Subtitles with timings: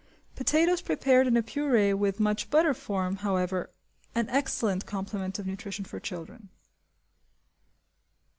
[0.35, 3.69] Potatoes prepared in a purée with much butter form, however,
[4.15, 6.49] an excellent complement of nutrition for children.